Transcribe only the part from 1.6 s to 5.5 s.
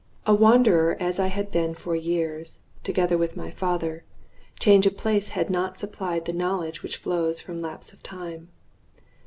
for years, together with my father, change of place